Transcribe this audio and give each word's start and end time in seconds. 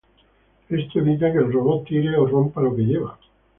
Esto 0.67 0.97
evita 0.97 1.31
que 1.31 1.37
el 1.37 1.53
robot 1.53 1.85
tire 1.85 2.17
o 2.17 2.25
rompa 2.25 2.59
lo 2.61 2.75
que 2.75 2.81
lleva. 2.81 3.19